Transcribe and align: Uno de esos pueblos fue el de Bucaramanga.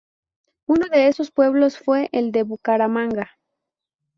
Uno 0.65 0.87
de 0.91 1.09
esos 1.09 1.29
pueblos 1.29 1.77
fue 1.77 2.09
el 2.11 2.31
de 2.31 2.41
Bucaramanga. 2.41 3.37